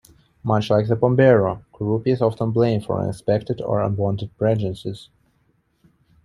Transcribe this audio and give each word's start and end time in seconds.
Much 0.41 0.71
like 0.71 0.87
the 0.87 0.95
Pombero, 0.95 1.63
Kurupi 1.71 2.07
is 2.07 2.23
often 2.23 2.49
blamed 2.49 2.85
for 2.85 2.99
unexpected 2.99 3.61
or 3.61 3.83
unwanted 3.83 4.35
pregnancies. 4.35 5.09